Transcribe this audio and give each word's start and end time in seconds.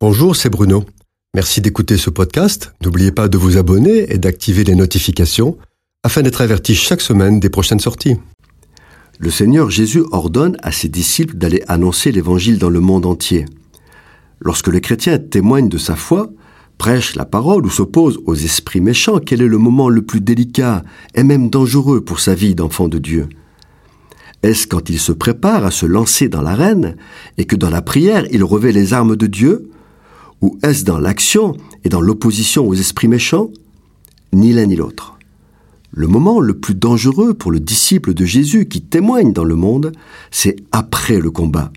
Bonjour, 0.00 0.36
c'est 0.36 0.48
Bruno. 0.48 0.84
Merci 1.34 1.60
d'écouter 1.60 1.96
ce 1.96 2.08
podcast. 2.08 2.72
N'oubliez 2.84 3.10
pas 3.10 3.26
de 3.26 3.36
vous 3.36 3.56
abonner 3.56 4.12
et 4.12 4.18
d'activer 4.18 4.62
les 4.62 4.76
notifications 4.76 5.58
afin 6.04 6.22
d'être 6.22 6.40
averti 6.40 6.76
chaque 6.76 7.00
semaine 7.00 7.40
des 7.40 7.50
prochaines 7.50 7.80
sorties. 7.80 8.14
Le 9.18 9.28
Seigneur 9.28 9.70
Jésus 9.70 10.04
ordonne 10.12 10.56
à 10.62 10.70
ses 10.70 10.88
disciples 10.88 11.36
d'aller 11.36 11.64
annoncer 11.66 12.12
l'Évangile 12.12 12.60
dans 12.60 12.70
le 12.70 12.78
monde 12.78 13.06
entier. 13.06 13.46
Lorsque 14.38 14.68
le 14.68 14.78
chrétien 14.78 15.18
témoigne 15.18 15.68
de 15.68 15.78
sa 15.78 15.96
foi, 15.96 16.30
prêche 16.78 17.16
la 17.16 17.24
parole 17.24 17.66
ou 17.66 17.70
s'oppose 17.70 18.20
aux 18.24 18.36
esprits 18.36 18.80
méchants, 18.80 19.18
quel 19.18 19.42
est 19.42 19.48
le 19.48 19.58
moment 19.58 19.88
le 19.88 20.02
plus 20.02 20.20
délicat 20.20 20.84
et 21.16 21.24
même 21.24 21.50
dangereux 21.50 22.02
pour 22.02 22.20
sa 22.20 22.36
vie 22.36 22.54
d'enfant 22.54 22.86
de 22.86 22.98
Dieu? 22.98 23.28
Est-ce 24.44 24.68
quand 24.68 24.90
il 24.90 25.00
se 25.00 25.10
prépare 25.10 25.64
à 25.66 25.72
se 25.72 25.86
lancer 25.86 26.28
dans 26.28 26.42
l'arène 26.42 26.94
et 27.36 27.46
que 27.46 27.56
dans 27.56 27.70
la 27.70 27.82
prière 27.82 28.26
il 28.30 28.44
revêt 28.44 28.70
les 28.70 28.92
armes 28.92 29.16
de 29.16 29.26
Dieu? 29.26 29.67
Ou 30.40 30.58
est-ce 30.62 30.84
dans 30.84 30.98
l'action 30.98 31.56
et 31.84 31.88
dans 31.88 32.00
l'opposition 32.00 32.66
aux 32.66 32.74
esprits 32.74 33.08
méchants? 33.08 33.50
Ni 34.32 34.52
l'un 34.52 34.66
ni 34.66 34.76
l'autre. 34.76 35.18
Le 35.90 36.06
moment 36.06 36.40
le 36.40 36.58
plus 36.58 36.74
dangereux 36.74 37.34
pour 37.34 37.50
le 37.50 37.60
disciple 37.60 38.14
de 38.14 38.24
Jésus 38.24 38.66
qui 38.66 38.82
témoigne 38.82 39.32
dans 39.32 39.44
le 39.44 39.56
monde, 39.56 39.92
c'est 40.30 40.56
après 40.70 41.18
le 41.18 41.30
combat, 41.30 41.72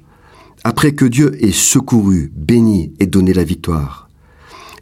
après 0.64 0.94
que 0.94 1.06
Dieu 1.06 1.44
ait 1.44 1.52
secouru, 1.52 2.32
béni 2.36 2.94
et 3.00 3.08
donné 3.08 3.34
la 3.34 3.44
victoire. 3.44 4.10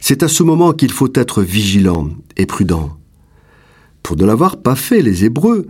C'est 0.00 0.22
à 0.22 0.28
ce 0.28 0.42
moment 0.42 0.72
qu'il 0.72 0.90
faut 0.90 1.12
être 1.14 1.42
vigilant 1.42 2.08
et 2.36 2.46
prudent. 2.46 2.96
Pour 4.02 4.16
ne 4.16 4.24
l'avoir 4.24 4.56
pas 4.56 4.76
fait, 4.76 5.02
les 5.02 5.24
Hébreux, 5.24 5.66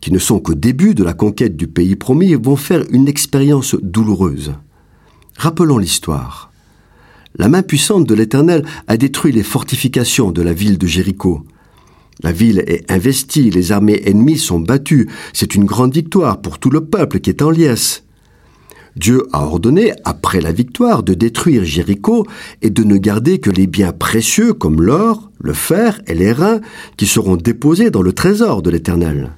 qui 0.00 0.12
ne 0.12 0.18
sont 0.18 0.40
qu'au 0.40 0.54
début 0.54 0.94
de 0.94 1.04
la 1.04 1.14
conquête 1.14 1.56
du 1.56 1.66
pays 1.66 1.96
promis, 1.96 2.34
vont 2.34 2.56
faire 2.56 2.84
une 2.90 3.08
expérience 3.08 3.76
douloureuse. 3.82 4.54
Rappelons 5.36 5.78
l'histoire. 5.78 6.51
La 7.38 7.48
main 7.48 7.62
puissante 7.62 8.06
de 8.06 8.14
l'Éternel 8.14 8.64
a 8.88 8.96
détruit 8.96 9.32
les 9.32 9.42
fortifications 9.42 10.32
de 10.32 10.42
la 10.42 10.52
ville 10.52 10.78
de 10.78 10.86
Jéricho. 10.86 11.44
La 12.22 12.30
ville 12.30 12.62
est 12.66 12.90
investie, 12.90 13.50
les 13.50 13.72
armées 13.72 14.02
ennemies 14.04 14.38
sont 14.38 14.60
battues. 14.60 15.08
C'est 15.32 15.54
une 15.54 15.64
grande 15.64 15.94
victoire 15.94 16.40
pour 16.40 16.58
tout 16.58 16.70
le 16.70 16.84
peuple 16.84 17.20
qui 17.20 17.30
est 17.30 17.42
en 17.42 17.50
liesse. 17.50 18.04
Dieu 18.96 19.22
a 19.32 19.44
ordonné, 19.44 19.94
après 20.04 20.42
la 20.42 20.52
victoire, 20.52 21.02
de 21.02 21.14
détruire 21.14 21.64
Jéricho 21.64 22.26
et 22.60 22.68
de 22.68 22.84
ne 22.84 22.98
garder 22.98 23.38
que 23.38 23.48
les 23.48 23.66
biens 23.66 23.92
précieux 23.92 24.52
comme 24.52 24.82
l'or, 24.82 25.30
le 25.40 25.54
fer 25.54 26.02
et 26.06 26.14
les 26.14 26.32
reins 26.32 26.60
qui 26.98 27.06
seront 27.06 27.36
déposés 27.36 27.90
dans 27.90 28.02
le 28.02 28.12
trésor 28.12 28.60
de 28.60 28.68
l'Éternel. 28.68 29.32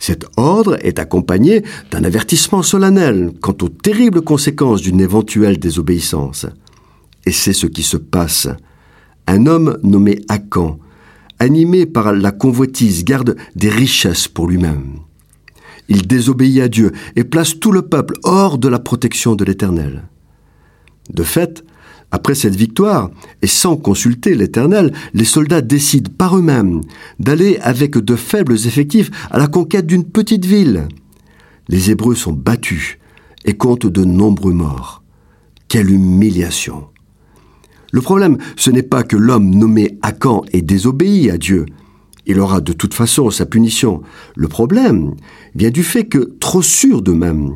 Cet 0.00 0.26
ordre 0.36 0.76
est 0.84 0.98
accompagné 0.98 1.62
d'un 1.92 2.02
avertissement 2.02 2.62
solennel 2.62 3.32
quant 3.40 3.56
aux 3.62 3.68
terribles 3.68 4.22
conséquences 4.22 4.82
d'une 4.82 5.00
éventuelle 5.00 5.58
désobéissance. 5.58 6.46
Et 7.28 7.32
c'est 7.32 7.52
ce 7.52 7.66
qui 7.66 7.82
se 7.82 7.98
passe. 7.98 8.48
Un 9.26 9.44
homme 9.44 9.76
nommé 9.82 10.22
Akan, 10.28 10.78
animé 11.38 11.84
par 11.84 12.14
la 12.14 12.32
convoitise, 12.32 13.04
garde 13.04 13.36
des 13.54 13.68
richesses 13.68 14.28
pour 14.28 14.48
lui-même. 14.48 15.00
Il 15.90 16.06
désobéit 16.06 16.62
à 16.62 16.68
Dieu 16.68 16.90
et 17.16 17.24
place 17.24 17.60
tout 17.60 17.70
le 17.70 17.82
peuple 17.82 18.14
hors 18.24 18.56
de 18.56 18.66
la 18.66 18.78
protection 18.78 19.34
de 19.34 19.44
l'Éternel. 19.44 20.08
De 21.12 21.22
fait, 21.22 21.66
après 22.12 22.34
cette 22.34 22.56
victoire, 22.56 23.10
et 23.42 23.46
sans 23.46 23.76
consulter 23.76 24.34
l'Éternel, 24.34 24.94
les 25.12 25.26
soldats 25.26 25.60
décident 25.60 26.10
par 26.16 26.34
eux-mêmes 26.34 26.80
d'aller 27.20 27.58
avec 27.58 27.98
de 27.98 28.16
faibles 28.16 28.54
effectifs 28.54 29.10
à 29.30 29.38
la 29.38 29.48
conquête 29.48 29.86
d'une 29.86 30.04
petite 30.04 30.46
ville. 30.46 30.88
Les 31.68 31.90
Hébreux 31.90 32.14
sont 32.14 32.32
battus 32.32 32.96
et 33.44 33.52
comptent 33.52 33.86
de 33.86 34.04
nombreux 34.06 34.54
morts. 34.54 35.02
Quelle 35.68 35.90
humiliation 35.90 36.86
le 37.92 38.00
problème, 38.00 38.38
ce 38.56 38.70
n'est 38.70 38.82
pas 38.82 39.02
que 39.02 39.16
l'homme 39.16 39.50
nommé 39.50 39.98
Akan 40.02 40.42
ait 40.52 40.62
désobéi 40.62 41.30
à 41.30 41.38
Dieu. 41.38 41.66
Il 42.26 42.38
aura 42.40 42.60
de 42.60 42.74
toute 42.74 42.92
façon 42.92 43.30
sa 43.30 43.46
punition. 43.46 44.02
Le 44.36 44.48
problème 44.48 45.14
vient 45.54 45.70
du 45.70 45.82
fait 45.82 46.04
que, 46.04 46.34
trop 46.40 46.60
sûrs 46.60 47.00
d'eux-mêmes, 47.00 47.54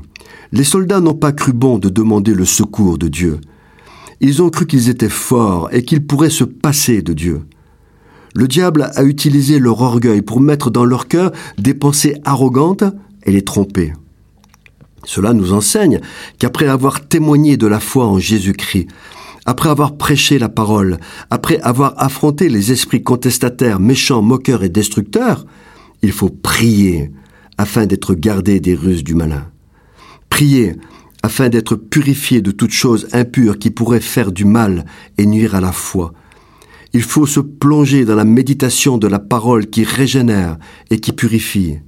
les 0.52 0.64
soldats 0.64 1.00
n'ont 1.00 1.14
pas 1.14 1.32
cru 1.32 1.52
bon 1.52 1.78
de 1.78 1.90
demander 1.90 2.32
le 2.32 2.46
secours 2.46 2.96
de 2.96 3.08
Dieu. 3.08 3.38
Ils 4.20 4.42
ont 4.42 4.48
cru 4.48 4.66
qu'ils 4.66 4.88
étaient 4.88 5.10
forts 5.10 5.68
et 5.72 5.84
qu'ils 5.84 6.06
pourraient 6.06 6.30
se 6.30 6.44
passer 6.44 7.02
de 7.02 7.12
Dieu. 7.12 7.42
Le 8.34 8.48
diable 8.48 8.90
a 8.94 9.04
utilisé 9.04 9.58
leur 9.58 9.82
orgueil 9.82 10.22
pour 10.22 10.40
mettre 10.40 10.70
dans 10.70 10.86
leur 10.86 11.06
cœur 11.06 11.32
des 11.58 11.74
pensées 11.74 12.14
arrogantes 12.24 12.84
et 13.24 13.32
les 13.32 13.42
tromper. 13.42 13.92
Cela 15.04 15.34
nous 15.34 15.52
enseigne 15.52 16.00
qu'après 16.38 16.68
avoir 16.68 17.06
témoigné 17.06 17.58
de 17.58 17.66
la 17.66 17.80
foi 17.80 18.06
en 18.06 18.18
Jésus-Christ, 18.18 18.88
après 19.44 19.68
avoir 19.68 19.96
prêché 19.96 20.38
la 20.38 20.48
parole, 20.48 20.98
après 21.30 21.60
avoir 21.60 21.94
affronté 21.96 22.48
les 22.48 22.70
esprits 22.70 23.02
contestataires, 23.02 23.80
méchants, 23.80 24.22
moqueurs 24.22 24.62
et 24.62 24.68
destructeurs, 24.68 25.46
il 26.02 26.12
faut 26.12 26.30
prier 26.30 27.10
afin 27.58 27.86
d'être 27.86 28.14
gardé 28.14 28.60
des 28.60 28.74
ruses 28.74 29.04
du 29.04 29.14
malin. 29.14 29.50
Prier 30.28 30.76
afin 31.22 31.48
d'être 31.48 31.76
purifié 31.76 32.40
de 32.40 32.50
toute 32.50 32.72
chose 32.72 33.08
impure 33.12 33.58
qui 33.58 33.70
pourrait 33.70 34.00
faire 34.00 34.32
du 34.32 34.44
mal 34.44 34.84
et 35.18 35.26
nuire 35.26 35.54
à 35.54 35.60
la 35.60 35.72
foi. 35.72 36.12
Il 36.94 37.02
faut 37.02 37.26
se 37.26 37.40
plonger 37.40 38.04
dans 38.04 38.16
la 38.16 38.24
méditation 38.24 38.98
de 38.98 39.06
la 39.06 39.18
parole 39.18 39.66
qui 39.66 39.84
régénère 39.84 40.58
et 40.90 41.00
qui 41.00 41.12
purifie. 41.12 41.78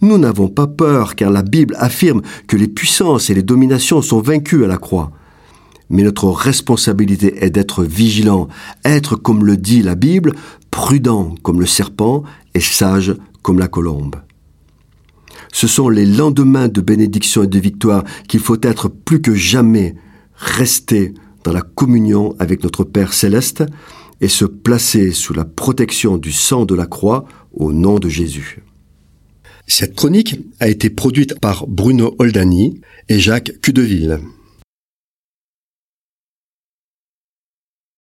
Nous 0.00 0.18
n'avons 0.18 0.48
pas 0.48 0.66
peur 0.66 1.14
car 1.14 1.30
la 1.30 1.42
Bible 1.42 1.76
affirme 1.78 2.22
que 2.46 2.56
les 2.56 2.68
puissances 2.68 3.30
et 3.30 3.34
les 3.34 3.42
dominations 3.42 4.02
sont 4.02 4.20
vaincues 4.20 4.64
à 4.64 4.68
la 4.68 4.76
croix 4.76 5.12
mais 5.90 6.02
notre 6.02 6.28
responsabilité 6.28 7.44
est 7.44 7.50
d'être 7.50 7.84
vigilant, 7.84 8.48
être, 8.84 9.16
comme 9.16 9.44
le 9.44 9.56
dit 9.56 9.82
la 9.82 9.94
Bible, 9.94 10.34
prudent 10.70 11.34
comme 11.42 11.60
le 11.60 11.66
serpent 11.66 12.24
et 12.54 12.60
sage 12.60 13.14
comme 13.42 13.58
la 13.58 13.68
colombe. 13.68 14.16
Ce 15.52 15.68
sont 15.68 15.88
les 15.88 16.06
lendemains 16.06 16.68
de 16.68 16.80
bénédiction 16.80 17.44
et 17.44 17.46
de 17.46 17.58
victoire 17.58 18.02
qu'il 18.28 18.40
faut 18.40 18.60
être 18.62 18.88
plus 18.88 19.20
que 19.20 19.34
jamais 19.34 19.94
resté 20.34 21.14
dans 21.44 21.52
la 21.52 21.62
communion 21.62 22.34
avec 22.38 22.64
notre 22.64 22.84
Père 22.84 23.12
céleste 23.12 23.62
et 24.20 24.28
se 24.28 24.44
placer 24.44 25.12
sous 25.12 25.34
la 25.34 25.44
protection 25.44 26.16
du 26.16 26.32
sang 26.32 26.64
de 26.64 26.74
la 26.74 26.86
croix 26.86 27.24
au 27.52 27.72
nom 27.72 27.98
de 27.98 28.08
Jésus. 28.08 28.62
Cette 29.66 29.94
chronique 29.94 30.40
a 30.60 30.68
été 30.68 30.90
produite 30.90 31.38
par 31.40 31.66
Bruno 31.66 32.14
Oldani 32.18 32.80
et 33.08 33.18
Jacques 33.18 33.52
Cudeville. 33.62 34.20